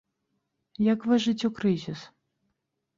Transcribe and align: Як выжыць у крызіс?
Як 0.93 1.05
выжыць 1.13 1.47
у 1.51 1.55
крызіс? 1.61 1.99